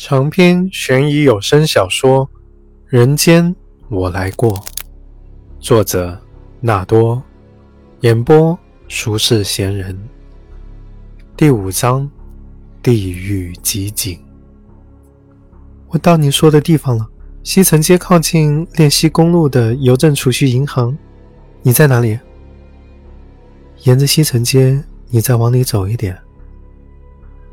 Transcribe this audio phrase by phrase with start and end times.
[0.00, 2.24] 长篇悬疑有声小说
[2.86, 3.52] 《人间
[3.88, 4.54] 我来过》，
[5.58, 6.16] 作者
[6.60, 7.20] 纳多，
[8.02, 8.56] 演播
[8.88, 9.98] 俗世闲人。
[11.36, 12.08] 第五章：
[12.80, 14.16] 地狱集锦。
[15.88, 17.04] 我到你说的地方了，
[17.42, 20.96] 西城街靠近练西公路的邮政储蓄银行。
[21.62, 22.16] 你在哪里？
[23.82, 26.16] 沿着西城街，你再往里走一点。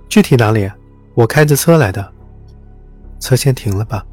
[0.08, 0.70] 具体哪里？
[1.16, 2.14] 我开着车来的。
[3.26, 4.06] 车先停了吧。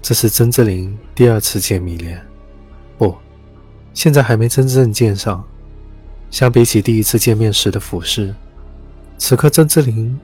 [0.00, 2.18] 这是曾志林第二次见米莲，
[2.96, 3.14] 不，
[3.92, 5.44] 现在还没真正见上。
[6.30, 8.34] 相比起第一次见面时的俯视，
[9.18, 10.18] 此刻曾志林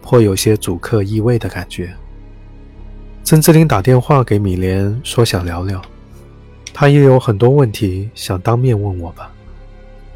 [0.00, 1.94] 颇有些主客易位的感觉。
[3.22, 5.82] 曾志林打电话给米莲，说想聊聊，
[6.72, 9.30] 他也有很多问题想当面问我吧。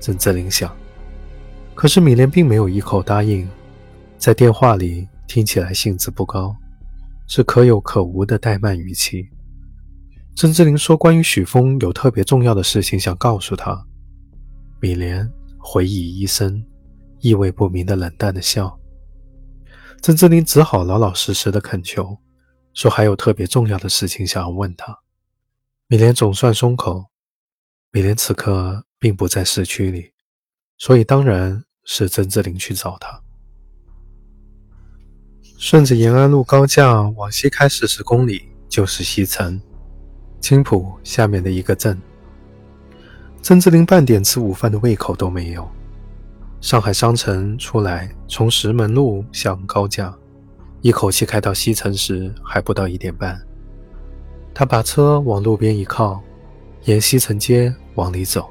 [0.01, 0.75] 曾志林想，
[1.75, 3.47] 可是米莲并没有一口答应，
[4.17, 6.57] 在电话里听起来兴致不高。
[7.27, 9.29] 是可有可无的怠慢语气。
[10.35, 13.87] 曾志林说：“关于许峰有特别重要的事情想告诉他。”
[14.81, 15.27] 米莲
[15.59, 16.65] 回忆一声，
[17.21, 18.79] 意味不明的冷淡的笑。
[20.03, 22.17] 曾志林只好老老实实的恳求，
[22.75, 24.97] 说还有特别重要的事情想要问他。
[25.89, 27.07] 米莲总算松口。
[27.93, 30.13] 米莲此刻并不在市区里，
[30.77, 33.23] 所以当然是曾志林去找他。
[35.59, 39.59] 顺着延安路高架往西开四十公里，就是西城
[40.39, 41.99] 青浦下面的一个镇。
[43.41, 45.67] 曾志林半点吃午饭的胃口都没有。
[46.61, 50.15] 上海商城出来，从石门路向高架，
[50.83, 53.41] 一口气开到西城时还不到一点半。
[54.53, 56.21] 他把车往路边一靠，
[56.85, 58.51] 沿西城街往里走。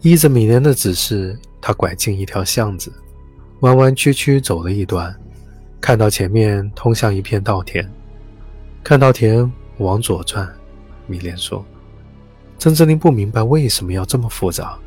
[0.00, 2.92] 依着米莲的指示，他拐进一条巷子，
[3.60, 5.14] 弯弯曲曲走了一段。
[5.82, 7.84] 看到前面通向一片稻田，
[8.84, 10.48] 看稻田往左转。
[11.08, 11.62] 米莲说
[12.56, 14.78] ：“曾志林不明白为什么要这么复杂，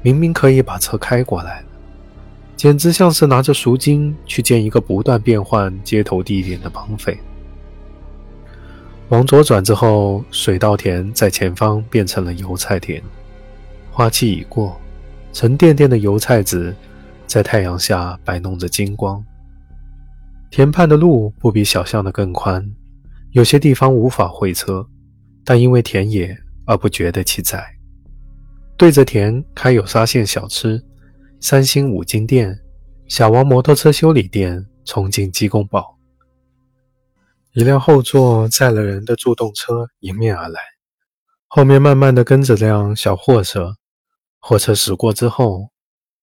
[0.00, 1.62] 明明可以把车开过来，
[2.56, 7.18] 简直像是拿着赎金去见一个不断变换接头地点的绑匪。”
[9.10, 13.02] 往左转之后，水稻田在前方变成了油菜田，
[13.92, 14.80] 花期已过，
[15.34, 16.74] 沉甸甸的油菜籽
[17.26, 19.22] 在太阳下摆弄着金光。
[20.50, 22.68] 田畔的路不比小巷的更宽，
[23.30, 24.84] 有些地方无法会车，
[25.44, 27.64] 但因为田野而不觉得其窄。
[28.76, 30.82] 对着田开有沙县小吃、
[31.38, 32.58] 三星五金店、
[33.06, 35.96] 小王摩托车修理店、重庆鸡公煲。
[37.52, 40.60] 一辆后座载了人的助动车迎面而来，
[41.46, 43.76] 后面慢慢的跟着辆小货车。
[44.40, 45.68] 货车驶过之后，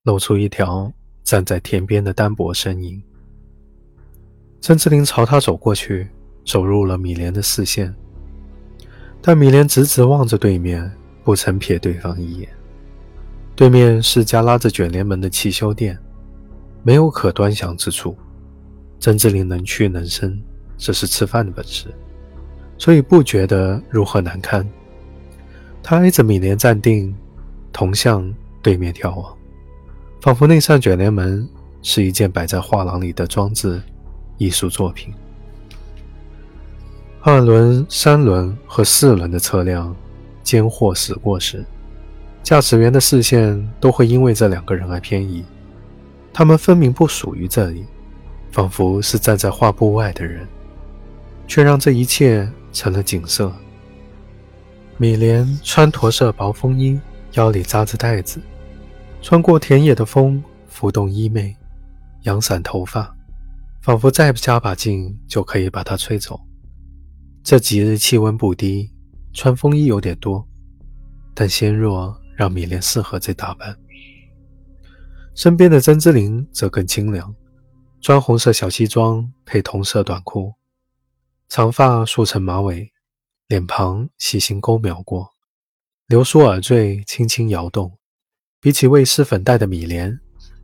[0.03, 0.91] 露出一条
[1.23, 3.01] 站在田边的单薄身影。
[4.67, 6.09] 曾志林朝他走过去，
[6.43, 7.95] 走入了米莲的视线，
[9.21, 10.91] 但米莲直直望着对面，
[11.23, 12.49] 不曾瞥对方一眼。
[13.55, 15.97] 对面是家拉着卷帘门的汽修店，
[16.83, 18.13] 没有可端详之处。
[18.99, 20.37] 曾志林能屈能伸，
[20.77, 21.85] 这是吃饭的本事，
[22.77, 24.67] 所以不觉得如何难堪。
[25.81, 27.15] 他挨着米莲站定，
[27.71, 28.29] 同向
[28.61, 29.33] 对面眺望，
[30.19, 31.47] 仿佛那扇卷帘门
[31.81, 33.81] 是一件摆在画廊里的装置。
[34.37, 35.13] 艺术作品。
[37.21, 39.93] 二轮、三轮和四轮的车辆
[40.43, 41.65] 间或驶过时，
[42.41, 45.43] 驾驶员的视线都会因为这两个人而偏移。
[46.31, 47.83] 他们分明不属于这里，
[48.51, 50.47] 仿佛是站在画布外的人，
[51.47, 53.51] 却让这一切成了景色。
[54.97, 56.97] 米莲穿驼色薄风衣，
[57.33, 58.39] 腰里扎着带子，
[59.21, 61.55] 穿过田野的风拂动衣袂，
[62.21, 63.16] 扬散头发。
[63.81, 66.39] 仿佛再不加把劲就可以把它吹走。
[67.43, 68.91] 这几日气温不低，
[69.33, 70.45] 穿风衣有点多，
[71.33, 73.77] 但纤弱让米莲适合这打扮。
[75.33, 77.33] 身边的曾之琳则更清凉，
[78.01, 80.53] 穿红色小西装配同色短裤，
[81.47, 82.91] 长发梳成马尾，
[83.47, 85.29] 脸庞细心勾描过，
[86.07, 87.97] 流苏耳坠轻轻摇动。
[88.59, 90.19] 比起未施粉黛的米莲，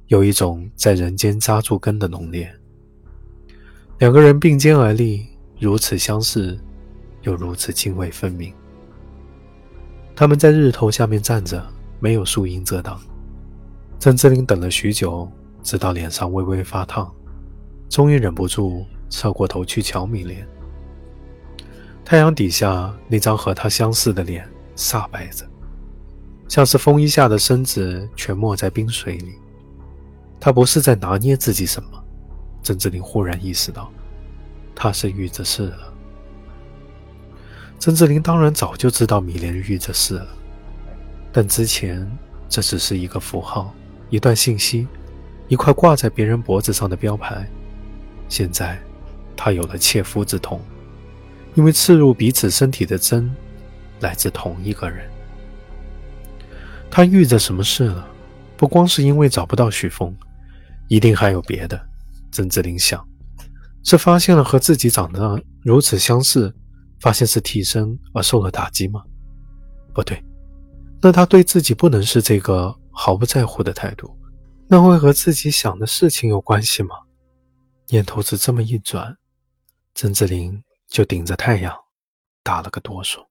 [0.08, 2.54] 有一种在人间扎住根的浓烈。
[4.04, 5.26] 两个人并肩而立，
[5.58, 6.60] 如此相似，
[7.22, 8.54] 又如此泾渭分明。
[10.14, 11.66] 他们在日头下面站着，
[12.02, 13.00] 没有树荫遮挡。
[14.00, 17.10] 曾志林等了许久，直到脸上微微发烫，
[17.88, 20.46] 终于忍不住侧过头去瞧米莲。
[22.04, 24.46] 太阳底下那张和他相似的脸
[24.76, 25.46] 煞白着，
[26.50, 29.36] 像是风衣下的身子全没在冰水里。
[30.42, 32.03] 他不是在拿捏自己什么？
[32.64, 33.92] 曾志林忽然意识到，
[34.74, 35.94] 他是遇着事了。
[37.78, 40.28] 曾志林当然早就知道米莲遇着事了，
[41.32, 42.10] 但之前
[42.48, 43.76] 这只是一个符号，
[44.10, 44.88] 一段信息，
[45.50, 47.46] 一块挂在别人脖子上的标牌。
[48.30, 48.80] 现在，
[49.36, 50.62] 他有了切肤之痛，
[51.56, 53.30] 因为刺入彼此身体的针
[54.00, 55.10] 来自同一个人。
[56.90, 58.08] 他遇着什么事了？
[58.56, 60.16] 不光是因为找不到许峰，
[60.88, 61.88] 一定还有别的。
[62.34, 63.08] 曾志林想，
[63.84, 66.54] 是发现了和自己长得如此相似，
[67.00, 69.04] 发现是替身而受了打击吗？
[69.94, 70.22] 不对，
[71.00, 74.18] 那他对自己不能是这个毫不在乎的态度，
[74.68, 76.96] 那会和自己想的事情有关系吗？
[77.90, 79.16] 念头子这么一转，
[79.94, 81.72] 曾志林就顶着太阳
[82.42, 83.24] 打了个哆嗦。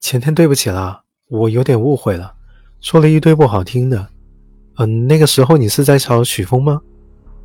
[0.00, 2.34] 前天对不起啦，我有点误会了，
[2.80, 4.08] 说了一堆不好听的。
[4.76, 6.80] 嗯，那个时候你是在找许峰吗？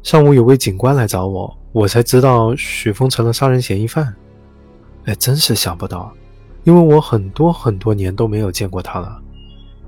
[0.03, 4.15] 上午有位警官来找我，我才知道许峰成了杀人嫌疑犯。
[5.05, 6.13] 哎，真是想不到，
[6.63, 9.21] 因为我很多很多年都没有见过他了。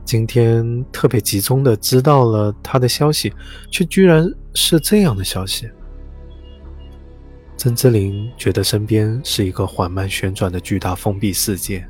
[0.04, 3.32] 今天特别集中的知道了他的消息，
[3.72, 5.70] 却居然是这样的消息。
[7.56, 11.88] 曾之琳觉得身边是一个缓慢旋转的巨大封闭世界。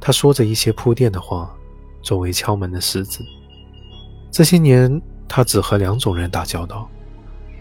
[0.00, 1.54] 他说着一些铺垫的话，
[2.02, 3.24] 作为敲门的石子。
[4.34, 6.90] 这些年，他只和两种人打交道：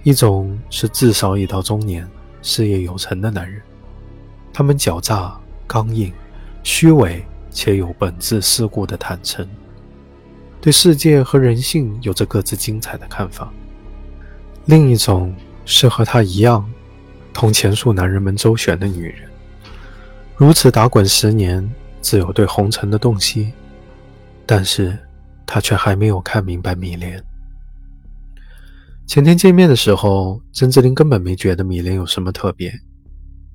[0.01, 2.09] 一种是至少已到中年、
[2.41, 3.61] 事业有成的男人，
[4.51, 6.11] 他们狡诈、刚硬、
[6.63, 9.47] 虚伪，且有本质世故的坦诚。
[10.59, 13.53] 对世界和人性有着各自精彩的看法。
[14.65, 15.31] 另一种
[15.65, 16.67] 是和他一样，
[17.33, 19.29] 同前述男人们周旋的女人，
[20.35, 21.71] 如此打滚十年，
[22.01, 23.53] 自有对红尘的洞悉。
[24.43, 24.97] 但是，
[25.45, 27.23] 他却还没有看明白米莲。
[29.05, 32.73] 前天见面的时候，曾志林根本没觉得米莲有什么特别，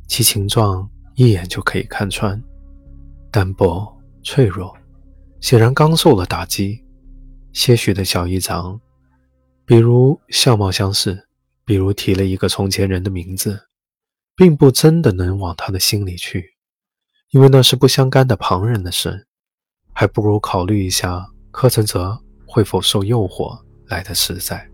[0.06, 2.40] 其形状一眼就可以看穿，
[3.31, 3.90] 单薄
[4.23, 4.76] 脆弱，
[5.40, 6.85] 显然刚受了打击。
[7.52, 8.79] 些许的小异常，
[9.64, 11.26] 比如相貌相似，
[11.64, 13.58] 比如提了一个从前人的名字，
[14.37, 16.55] 并不真的能往他的心里去，
[17.31, 19.26] 因为那是不相干的旁人的事，
[19.93, 24.68] 还不如考虑一下柯承泽会否受诱惑来的实在。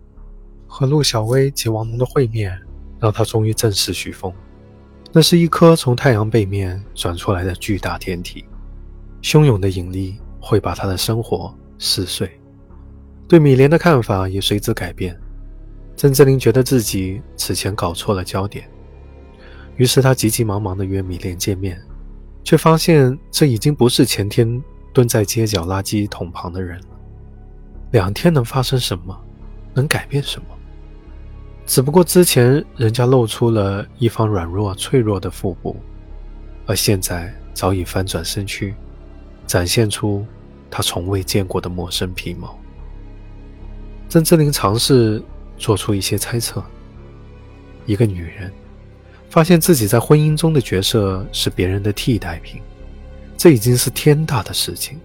[0.66, 2.60] 和陆小薇及王龙的会面，
[2.98, 4.32] 让他终于正视许峰，
[5.12, 8.44] 那是一颗从太阳背面转出来的巨大天体，
[9.22, 12.28] 汹涌的引力会把他的生活撕碎。
[13.28, 15.18] 对米莲的看法也随之改变。
[15.96, 18.68] 曾志林觉得自己此前搞错了焦点，
[19.76, 21.80] 于是他急急忙忙地约米莲见面，
[22.42, 24.60] 却发现这已经不是前天
[24.94, 26.80] 蹲在街角垃圾桶旁的人。
[27.90, 29.14] 两天能发生什么？
[29.74, 30.46] 能改变什么？
[31.66, 35.76] 只不过之前人家露出了一方软弱脆弱的腹部，
[36.66, 38.74] 而现在早已翻转身躯，
[39.46, 40.24] 展现出
[40.70, 42.58] 他从未见过的陌生皮毛。
[44.08, 45.22] 曾志林尝试
[45.56, 46.62] 做出一些猜测：
[47.86, 48.52] 一个女人
[49.30, 52.60] 发现自己在婚姻中的角色是别人的替代品，
[53.36, 55.00] 这已经是天大的事情。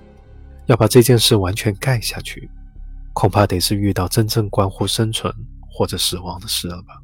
[0.67, 2.49] 要把这件事完全盖下去，
[3.13, 5.33] 恐怕得是遇到真正关乎生存
[5.69, 7.01] 或者死亡的事了吧？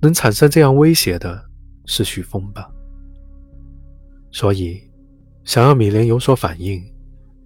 [0.00, 1.44] 能产生这样威胁的
[1.84, 2.68] 是许峰吧？
[4.32, 4.82] 所以，
[5.44, 6.82] 想要米莲有所反应，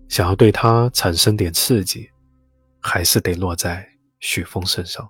[0.09, 2.09] 想要对他产生点刺激。
[2.83, 3.87] 还是得落在
[4.21, 5.07] 许峰身上。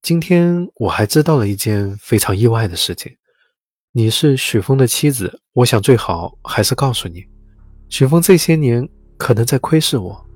[0.00, 3.14] 今天我还知道了一件非常意外的事情，
[3.94, 5.38] 你是许峰的妻子。
[5.52, 7.26] 我想最好还是告诉你，
[7.90, 10.26] 许峰这些年可能在窥视我。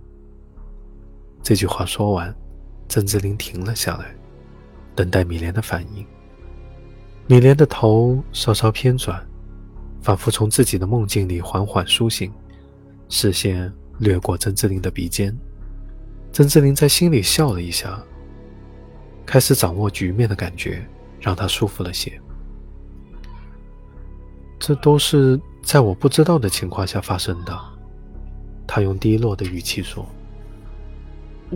[1.42, 2.34] 这句话说完，
[2.86, 4.14] 曾志林停了下来，
[4.94, 6.06] 等待米莲的反应。
[7.26, 9.26] 米莲的头稍稍偏转，
[10.02, 12.30] 仿佛从自己的梦境里缓缓苏醒，
[13.08, 13.72] 视线。
[13.98, 15.34] 掠过曾志林的鼻尖，
[16.30, 17.98] 曾志林在心里笑了一下。
[19.24, 20.86] 开始掌握局面的感觉
[21.18, 22.20] 让他舒服了些。
[24.66, 27.56] 这都是在我不知道的情况下发生的，
[28.66, 30.04] 他用低落的语气说：“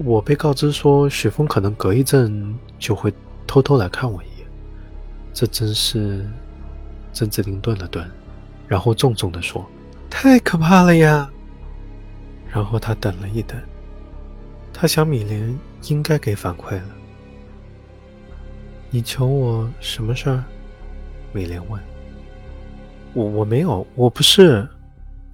[0.04, 3.12] 我被告知说雪峰可能隔一阵就会
[3.48, 4.46] 偷偷来看我一眼，
[5.34, 6.24] 这真是……”
[7.12, 8.08] 曾志林顿了顿，
[8.68, 9.68] 然后重重地说
[10.08, 11.28] ：“太可怕了呀！”
[12.48, 13.60] 然后他等了一等，
[14.72, 16.88] 他想米莲应该给反馈了。
[18.88, 20.44] 你求我什么事儿？
[21.32, 21.89] 米莲问。
[23.12, 24.68] 我我没有，我不是。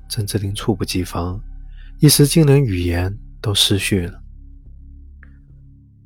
[0.08, 1.40] 曾志林猝不及防，
[1.98, 4.22] 一时竟连语言都失序了。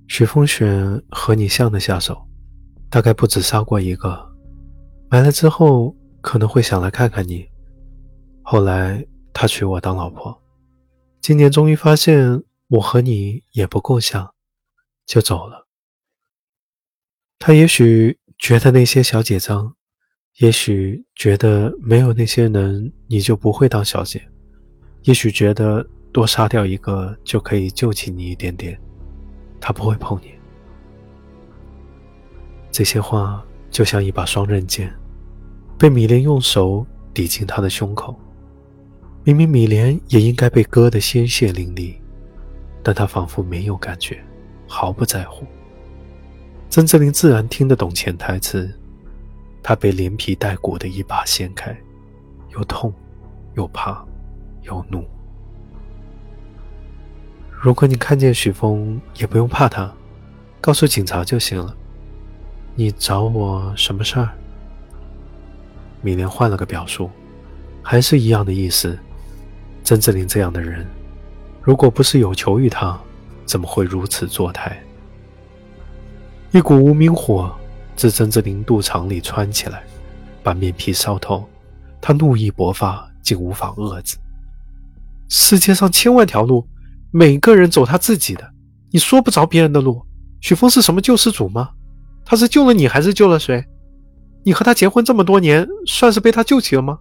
[0.08, 0.66] 许风雪
[1.10, 2.26] 和你像的下手，
[2.88, 4.28] 大概不止杀过一个。
[5.10, 7.46] 买了之后可能会想来看看你。
[8.42, 10.42] 后来他娶我当老婆，
[11.20, 14.34] 今年终于发现我和你也不够像，
[15.06, 15.68] 就走了。
[17.38, 19.76] 他也许觉得那些小姐脏，
[20.40, 24.22] 也许觉得没有那些人你就不会当小姐，
[25.02, 28.78] 也许觉得多杀掉一个就可以救起你一点点。
[29.60, 30.30] 他不会碰你。
[32.70, 34.90] 这些话就像一把双刃剑，
[35.78, 38.18] 被米莲用手抵进他的胸口。
[39.22, 41.96] 明明米莲也应该被割得鲜血淋漓，
[42.82, 44.18] 但他仿佛没有感觉，
[44.66, 45.44] 毫不在乎。
[46.70, 48.72] 曾志林自然听得懂潜台词，
[49.62, 51.76] 他被连皮带骨的一把掀开，
[52.52, 52.92] 又痛，
[53.54, 54.04] 又怕，
[54.62, 55.04] 又怒。
[57.50, 59.92] 如果你看见许峰，也不用怕他，
[60.60, 61.76] 告诉警察就行了。
[62.74, 64.30] 你找我什么事儿？
[66.00, 67.10] 米莲换了个表述，
[67.82, 68.98] 还是一样的意思。
[69.84, 70.86] 曾志林这样的人，
[71.62, 72.98] 如果不是有求于他，
[73.44, 74.80] 怎么会如此作态？
[76.52, 77.54] 一股无名火
[78.00, 79.84] 自曾志林肚肠里穿起来，
[80.42, 81.46] 把面皮烧透。
[82.00, 84.16] 他怒意勃发，竟无法遏制。
[85.28, 86.66] 世界上千万条路。
[87.12, 88.50] 每个人走他自己的，
[88.90, 90.00] 你说不着别人的路。
[90.40, 91.72] 许峰是什么救世主吗？
[92.24, 93.62] 他是救了你，还是救了谁？
[94.44, 97.00] 你和他结婚这么多年，算是被他救起了吗？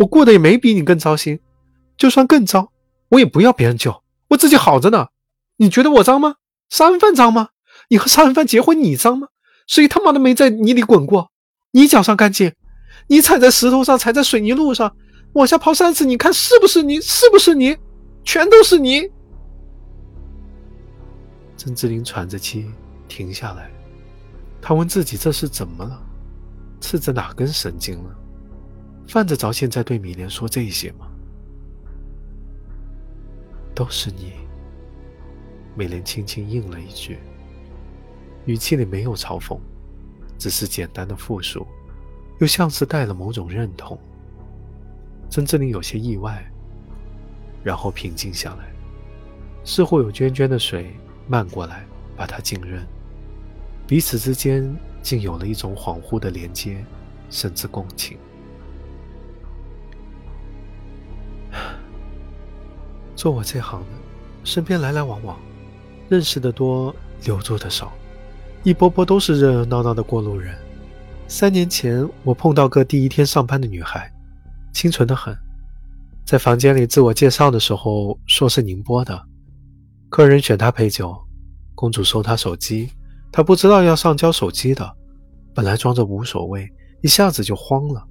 [0.00, 1.38] 我过得也没比你更糟心，
[1.96, 2.72] 就算更糟，
[3.10, 5.06] 我也不要别人救，我自己好着呢。
[5.58, 6.34] 你觉得我脏吗？
[6.70, 7.50] 杀人犯脏吗？
[7.88, 9.28] 你和杀人犯结婚，你脏吗？
[9.68, 11.30] 谁他妈的没在泥里滚过？
[11.70, 12.52] 你脚上干净，
[13.06, 14.96] 你踩在石头上，踩在水泥路上，
[15.34, 17.00] 往下刨三次，你看是不是你？
[17.00, 17.76] 是不是你？
[18.24, 19.08] 全都是你！
[21.56, 22.70] 曾志林喘着气
[23.08, 23.70] 停下来，
[24.60, 26.02] 他问自己：“这是怎么了？
[26.80, 28.16] 刺着哪根神经了？
[29.06, 31.06] 犯得着现在对米莲说这些吗？”
[33.74, 34.32] 都是你。
[35.76, 37.18] 米莲轻轻应了一句，
[38.48, 39.58] 语气里没有嘲讽，
[40.38, 41.66] 只是简单的复述，
[42.38, 43.98] 又像是带了某种认同。
[45.28, 46.42] 曾志林有些意外，
[47.62, 48.72] 然后平静下来，
[49.64, 50.90] 似乎有涓涓的水。
[51.30, 51.84] 漫过来，
[52.16, 52.82] 把他浸润，
[53.86, 56.82] 彼此之间竟有了一种恍惚的连接，
[57.28, 58.16] 甚至共情。
[63.14, 63.88] 做我这行的，
[64.42, 65.38] 身边来来往往，
[66.08, 67.92] 认识的多，留住的少，
[68.64, 70.56] 一波波都是热热闹闹的过路人。
[71.28, 74.12] 三年前，我碰到个第一天上班的女孩，
[74.72, 75.36] 清纯的很，
[76.24, 79.22] 在房间里自我介绍的时候，说是宁波的。
[80.08, 81.16] 客人选她陪酒，
[81.74, 82.90] 公主收她手机，
[83.30, 84.96] 她不知道要上交手机的，
[85.54, 86.68] 本来装着无所谓，
[87.02, 88.04] 一下子就慌了。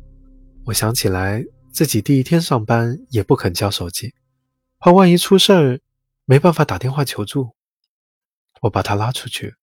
[0.63, 4.13] 我想起来自己第一天上班也不肯交手机，
[4.79, 5.79] 怕万一出事儿
[6.25, 7.49] 没办法打电话求助。
[8.61, 9.55] 我把她拉出去，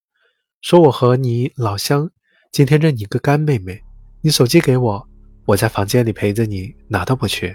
[0.64, 2.08] 说我和你老乡，
[2.50, 3.78] 今天认你个干妹妹，
[4.22, 5.06] 你手机给我，
[5.44, 7.54] 我在房间里陪着你，哪都不去。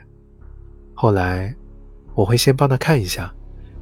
[0.93, 1.51] 后来
[2.13, 3.33] 我会先帮他看一下。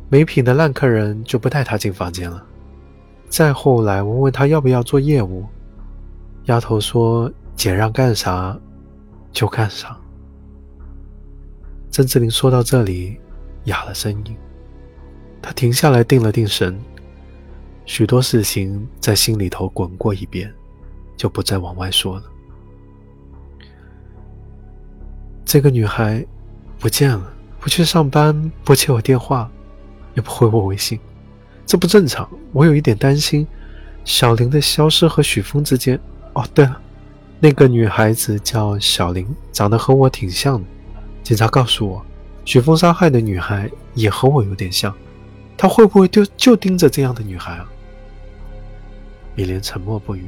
[0.07, 2.41] 没品的烂客人就不带他进房间了。
[3.27, 5.45] 再后来，我问他要不要做业务，
[6.45, 8.57] 丫头说：“姐让干啥
[9.33, 9.99] 就干啥。”
[11.91, 13.19] 曾志林说到这里，
[13.65, 14.37] 哑了声音。
[15.41, 16.79] 他停下来，定了定神，
[17.87, 20.53] 许多事情在心里头滚过一遍，
[21.15, 22.23] 就不再往外说了。
[25.43, 26.23] 这个女孩
[26.77, 29.49] 不见了，不去上班，不接我电话。
[30.13, 30.99] 也不回我微信，
[31.63, 32.27] 这不正常。
[32.51, 33.45] 我有一点担心，
[34.03, 35.99] 小林的消失和许峰之间。
[36.33, 36.81] 哦，对了，
[37.39, 40.67] 那个女孩子叫小林，长得和我挺像的。
[41.21, 42.03] 警察告诉我，
[42.45, 44.91] 许峰杀害的女孩也和我有点像。
[45.55, 47.69] 他会不会就就盯着这样的女孩啊？
[49.37, 50.27] 米莲沉默不语。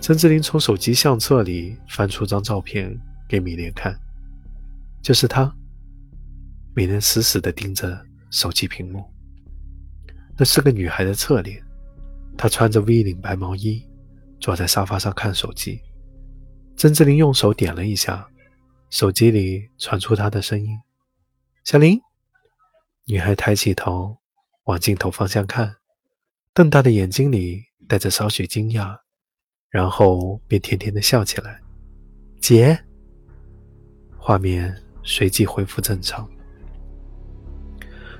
[0.00, 3.94] 陈志林从手机相册里翻出张照片给米莲看，
[5.02, 5.54] 就是她。
[6.74, 8.04] 米莲死死地盯着。
[8.30, 9.04] 手机屏幕，
[10.38, 11.62] 那是个女孩的侧脸。
[12.34, 13.86] 她穿着 V 领白毛衣，
[14.40, 15.78] 坐在沙发上看手机。
[16.74, 18.26] 曾志林用手点了一下，
[18.88, 20.78] 手机里传出她的声音
[21.62, 22.00] ：“小林。”
[23.04, 24.16] 女孩抬起头，
[24.64, 25.76] 往镜头方向看，
[26.54, 28.96] 瞪大的眼睛里带着少许惊讶，
[29.68, 31.60] 然后便甜甜的笑起来。
[32.40, 32.78] 姐。
[34.16, 36.26] 画面随即恢复正常。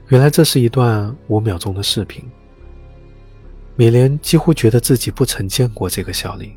[0.09, 2.23] 原来这是一段五秒钟的视频。
[3.75, 6.55] 米莲几乎觉得自己不曾见过这个小林，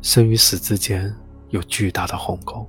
[0.00, 1.12] 生与死之间
[1.48, 2.64] 有巨大的鸿沟。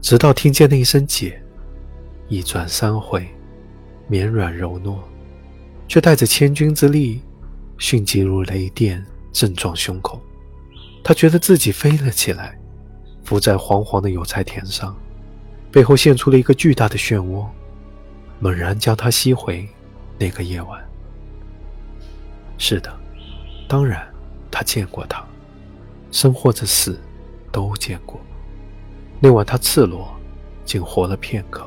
[0.00, 1.40] 直到听见那一声“姐”，
[2.28, 3.28] 一转三回，
[4.08, 4.98] 绵软柔糯，
[5.86, 7.22] 却带着千钧之力，
[7.78, 10.20] 迅疾如雷电，震撞胸口。
[11.04, 12.58] 他觉得自己飞了起来，
[13.24, 14.96] 浮在黄黄的油菜田上，
[15.70, 17.46] 背后现出了一个巨大的漩涡，
[18.40, 19.68] 猛然将他吸回
[20.18, 20.84] 那个夜晚。
[22.58, 22.92] 是的，
[23.68, 24.06] 当然，
[24.50, 25.24] 他见过他，
[26.10, 26.98] 生或者死，
[27.52, 28.20] 都见过。
[29.20, 30.14] 那晚他赤裸，
[30.64, 31.66] 仅活了片刻，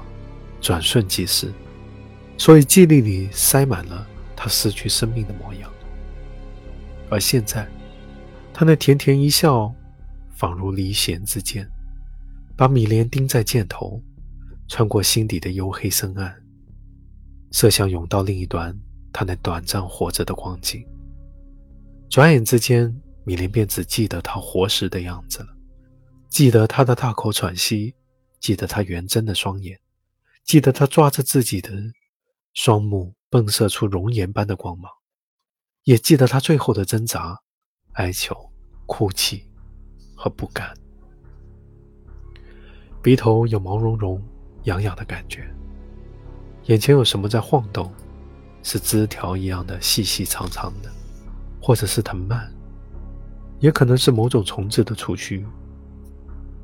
[0.60, 1.54] 转瞬即逝，
[2.38, 5.70] 所以记忆里塞满了他失去生命的模样。
[7.10, 7.68] 而现在，
[8.54, 9.74] 他那甜甜一笑，
[10.32, 11.70] 仿如离弦之箭，
[12.56, 14.01] 把米莲钉在箭头，
[14.68, 16.44] 穿过心底的幽黑深暗，
[17.51, 18.78] 射向甬道另一端。
[19.12, 20.86] 他那短暂活着的光景，
[22.12, 25.48] 转眼之间，米莲便只记得他活时的样子了，
[26.30, 27.96] 记得他的大口喘息，
[28.39, 29.78] 记得他圆睁的双眼，
[30.44, 31.72] 记得他抓着自己的
[32.54, 34.92] 双目迸射出熔岩般的光芒，
[35.89, 37.36] 也记得他最后的挣扎、
[37.93, 38.36] 哀求、
[38.86, 39.43] 哭泣
[40.15, 40.72] 和不甘。
[43.01, 44.22] 鼻头有毛茸茸、
[44.65, 45.51] 痒痒的感觉，
[46.65, 47.91] 眼前有什么在晃动。
[48.62, 50.91] 是枝条一样的细细长长的，
[51.60, 52.53] 或者是藤蔓，
[53.60, 55.43] 也可能是某种虫子的触须。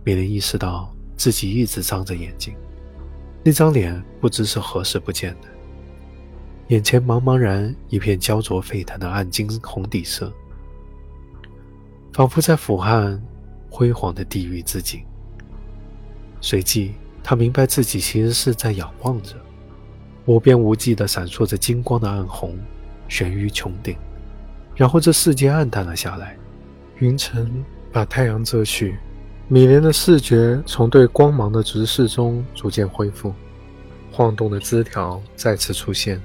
[0.04, 2.54] 米莲意识到自己一直张着眼睛，
[3.44, 5.48] 那张脸不知是何时不见的。
[6.70, 10.34] 眼前茫茫然一片焦灼沸腾的暗金红底色，
[12.12, 13.20] 仿佛在俯瞰
[13.70, 15.04] 辉煌的地狱之景。
[16.42, 16.94] 随即，
[17.24, 19.36] 他明白自己其实是在仰望着。
[20.26, 22.58] 无边无际的闪烁着金光的暗红，
[23.08, 23.96] 悬于穹顶。
[24.76, 26.36] 然后这世界暗淡了下来，
[26.98, 28.98] 云层把太阳遮去，
[29.48, 33.32] 米莲的视觉从对光芒的直视中逐渐恢复。
[34.12, 36.20] 晃动的枝条再次出现，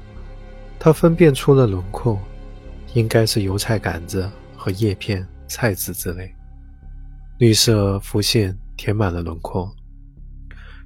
[0.82, 2.18] 他分辨出了轮廓，
[2.94, 6.34] 应该是油菜杆子和叶片、菜籽之类。
[7.38, 9.70] 绿色浮现，填满了轮廓。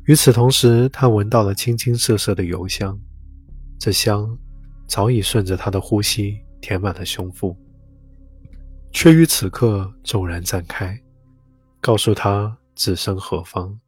[0.07, 2.99] 与此同时，他闻到了清清涩涩的油香，
[3.79, 4.37] 这香
[4.89, 7.57] 早已顺着他的呼吸填满了胸腹，
[8.91, 11.01] 却于此刻骤然绽开，
[11.81, 13.79] 告诉他置身何方。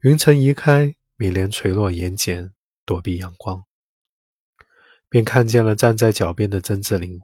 [0.00, 2.50] 云层移开，米莲垂落眼睑，
[2.86, 3.62] 躲避阳光，
[5.08, 7.20] 便看见了站在脚边的曾志林。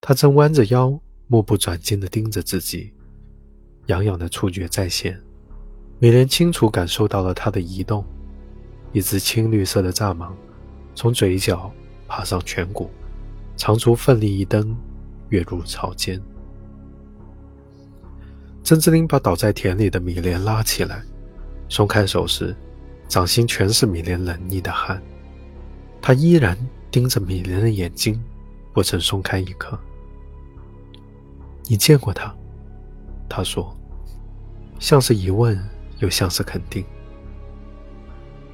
[0.00, 2.92] 他正弯着腰，目不转睛地盯着自己，
[3.86, 5.20] 痒痒的触觉再现。
[5.98, 8.04] 米莲清楚感受到了他的移动，
[8.92, 10.32] 一只青绿色的蚱蜢
[10.94, 11.70] 从嘴角
[12.08, 12.88] 爬上颧骨，
[13.56, 14.74] 长足奋力一蹬，
[15.28, 16.20] 跃入草间。
[18.62, 21.02] 曾志林把倒在田里的米莲拉起来，
[21.68, 22.56] 松开手时，
[23.08, 25.02] 掌心全是米莲冷腻的汗。
[26.00, 26.56] 他依然
[26.90, 28.22] 盯着米莲的眼睛，
[28.72, 29.78] 不曾松开一刻。
[31.64, 32.34] 你见过他？
[33.28, 33.76] 他说，
[34.78, 35.58] 像是疑问。
[36.00, 36.82] 又像是肯定。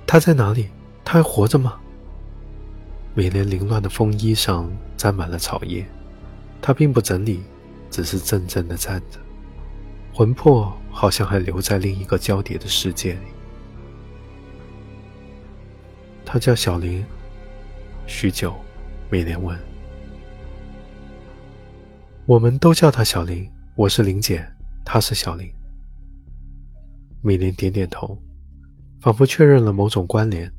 [0.04, 0.68] 他在哪里？
[1.04, 1.78] 他还活着吗？
[3.14, 5.86] 米莲凌乱的风衣上沾满了草叶，
[6.60, 7.44] 他并不整理，
[7.88, 9.20] 只是怔怔地站着，
[10.12, 13.28] 魂魄好像还留在另一个交叠的世界里。
[16.24, 17.06] 他叫小林。
[18.06, 18.54] 许久，
[19.10, 19.58] 米莲问
[22.24, 23.50] ：“我们都叫他小林。
[23.74, 24.46] 我是林姐，
[24.84, 25.52] 他是小林。”
[27.20, 28.16] 米莲点点头，
[29.00, 30.50] 仿佛确认了某种关联。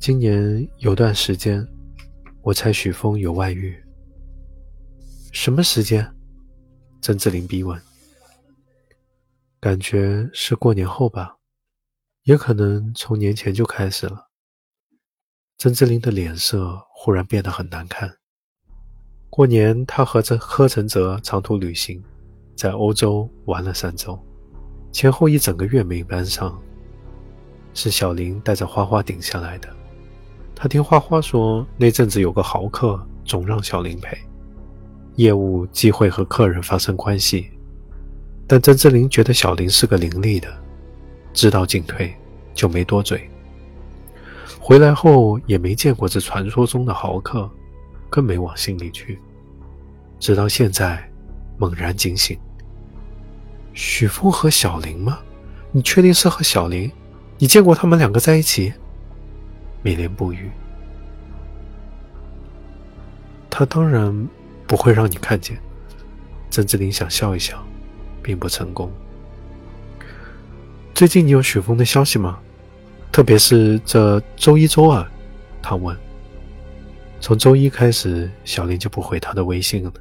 [0.00, 1.64] 今年有段时间，
[2.40, 3.78] 我猜许峰有外遇。
[5.30, 6.10] 什么时间？
[7.02, 7.80] 曾志林逼问。
[9.60, 11.36] 感觉是过年后吧，
[12.22, 14.31] 也可能从年前就开始了。
[15.62, 18.12] 曾志林的脸色忽然变得很难看。
[19.30, 22.02] 过年，他和着柯承泽长途旅行，
[22.56, 24.18] 在欧洲玩了三周。
[24.90, 26.60] 前后一整个月没班上，
[27.74, 29.68] 是小林带着花花顶下来的。
[30.52, 34.18] 他听花花说，那阵子有个豪客总让小林陪，
[35.14, 37.48] 业务忌讳和客人发生关系。
[38.48, 40.52] 但曾志林觉得小林是个伶俐的，
[41.32, 42.12] 知道进退，
[42.52, 43.30] 就没多嘴。
[44.64, 47.50] 回来后也没见过这传说中的豪客，
[48.08, 49.18] 更没往心里去。
[50.20, 51.10] 直到现在，
[51.58, 52.38] 猛然惊醒。
[53.74, 55.18] 许峰和小林吗？
[55.72, 56.88] 你确定是和小林？
[57.38, 58.72] 你见过他们两个在一起？
[59.82, 60.48] 米莲不语。
[63.50, 64.28] 他当然
[64.64, 65.58] 不会让你看见。
[66.50, 67.60] 曾志林想笑一笑，
[68.22, 68.92] 并不成功。
[70.94, 72.38] 最近你有许峰的消息吗？
[73.12, 75.06] 特别是这周一、周二，
[75.60, 75.94] 他问。
[77.20, 79.92] 从周一开始，小林就不回他的微信了。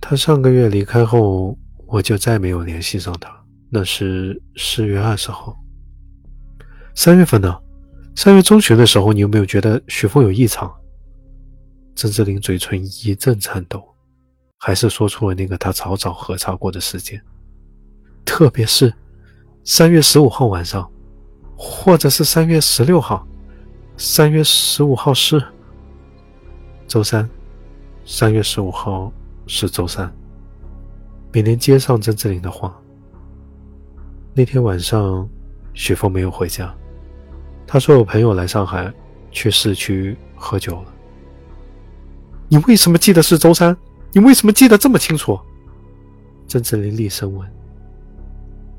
[0.00, 3.30] 他上个月离开后，我就再没有联系上他。
[3.70, 5.56] 那是四月二十号。
[6.96, 7.56] 三月份呢？
[8.16, 10.70] 三月中旬的时候，你有没有觉得许峰有异常？
[11.94, 13.82] 郑志林嘴唇一阵颤抖，
[14.58, 17.22] 还是说出了那个他早早核查过的时间，
[18.24, 18.92] 特别是
[19.62, 20.90] 三月十五号晚上，
[21.54, 23.26] 或者是三月十六号。
[23.96, 25.42] 三月十五号是
[26.88, 27.28] 周三，
[28.06, 29.12] 三月十五号
[29.46, 30.10] 是周三。
[31.30, 32.74] 每年接上曾志林的话。
[34.32, 35.28] 那天晚上，
[35.74, 36.74] 雪峰没有回家。
[37.66, 38.90] 他说有朋友来上海，
[39.30, 40.86] 去市区喝酒了。
[42.48, 43.76] 你为什么记得是周三？
[44.12, 45.38] 你为什么记得这么清楚？
[46.48, 47.59] 曾志林厉声问。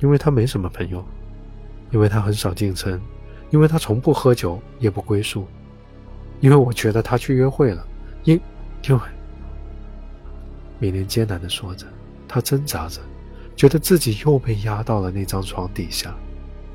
[0.02, 1.04] 因为他没什么朋友，
[1.92, 3.00] 因为他很少进城，
[3.50, 5.48] 因为他从不喝酒，也不归宿，
[6.40, 7.86] 因为我觉得他去约会了。
[8.24, 8.40] 因，
[8.88, 9.02] 因为，
[10.80, 11.88] 米莲艰难的说着，
[12.28, 13.00] 他挣扎着。
[13.56, 16.16] 觉得自己又被压到了那张床底下，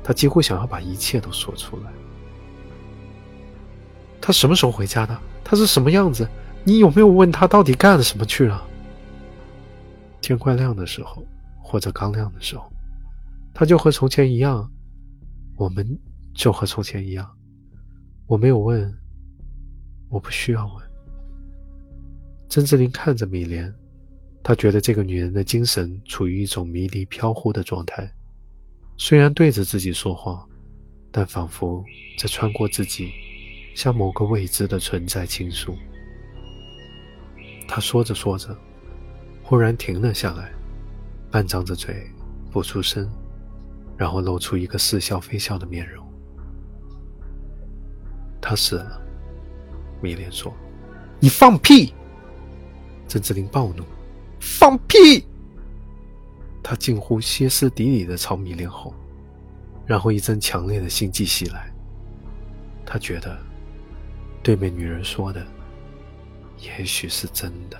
[0.03, 1.91] 他几乎想要把一切都说出来。
[4.21, 5.17] 他什么时候回家的？
[5.43, 6.25] 他是什么样子？
[6.63, 8.63] 你有没有问他到底干了什么去了？
[10.21, 11.25] 天快亮的时候，
[11.59, 12.71] 或者刚亮的时候，
[13.59, 14.71] 他就和从前一样，
[15.55, 15.83] 我们
[16.35, 17.27] 就和从前一样。
[18.27, 18.95] 我没有问，
[20.09, 20.85] 我不需要问。
[22.47, 23.73] 曾志林看着米莲。
[24.43, 28.07] 他觉得这个女人的精神处于一种迷离飘忽的状态，
[28.95, 30.47] 虽然对着自己说话，
[31.11, 31.83] 但仿佛
[32.19, 33.09] 在穿过自己，
[33.75, 35.75] 向某个未知的存在倾诉。
[37.67, 38.55] 他说着说着，
[39.41, 40.53] 忽然停了下来，
[41.31, 42.07] 半张着嘴，
[42.51, 43.09] 不出声，
[43.97, 46.05] 然后露出一个似笑非笑的面容。
[48.39, 49.01] 他死了，
[50.01, 50.53] 米莲说
[51.19, 51.93] ：“你放屁！”
[53.07, 53.83] 郑志林暴怒。
[54.39, 55.25] 放屁！
[56.61, 58.93] 他近乎歇斯底里的朝米莲吼，
[59.85, 61.73] 然后一阵强烈的心悸袭来。
[62.85, 63.37] 他觉得，
[64.43, 65.45] 对面女人说的，
[66.59, 67.77] 也许是真的。